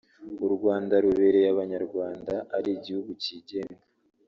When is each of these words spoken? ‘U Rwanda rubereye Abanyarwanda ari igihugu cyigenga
‘U 0.45 0.47
Rwanda 0.55 0.93
rubereye 1.03 1.47
Abanyarwanda 1.53 2.33
ari 2.57 2.69
igihugu 2.77 3.11
cyigenga 3.23 3.81